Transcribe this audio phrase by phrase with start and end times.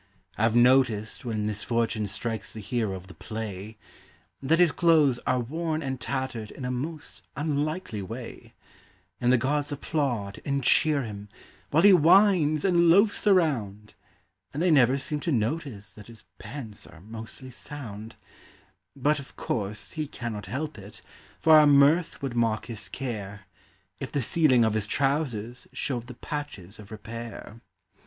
[0.35, 3.77] I have noticed when misfortune strikes the hero of the play
[4.41, 8.55] That his clothes are worn and tattered in a most unlikely way;
[9.19, 11.29] And the gods applaud and cheer him
[11.69, 13.93] while he whines and loafs around,
[14.51, 18.15] But they never seem to notice that his pants are mostly sound;
[18.95, 21.03] Yet, of course, he cannot help it,
[21.39, 23.41] for our mirth would mock his care
[23.99, 27.61] If the ceiling of his trousers showed the patches of repair.